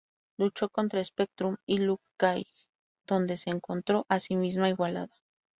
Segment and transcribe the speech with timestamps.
[0.35, 2.51] Luchó contra Spectrum y Luke Cage
[3.05, 5.13] donde se encontró a sí misma igualada.